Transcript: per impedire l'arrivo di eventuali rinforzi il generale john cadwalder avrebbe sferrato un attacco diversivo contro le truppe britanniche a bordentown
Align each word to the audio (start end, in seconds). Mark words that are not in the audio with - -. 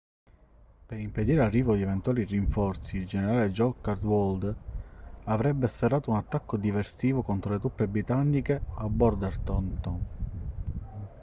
per 0.87 0.99
impedire 0.99 1.41
l'arrivo 1.41 1.75
di 1.75 1.83
eventuali 1.83 2.23
rinforzi 2.23 2.97
il 2.97 3.05
generale 3.05 3.51
john 3.51 3.79
cadwalder 3.81 4.55
avrebbe 5.25 5.67
sferrato 5.67 6.09
un 6.09 6.17
attacco 6.17 6.57
diversivo 6.57 7.21
contro 7.21 7.51
le 7.51 7.59
truppe 7.59 7.87
britanniche 7.87 8.63
a 8.77 8.87
bordentown 8.87 10.01